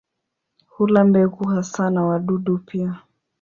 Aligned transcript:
Hula 0.65 1.03
mbegu 1.03 1.43
hasa 1.47 1.89
na 1.89 2.03
wadudu 2.05 2.57
pia. 2.57 2.99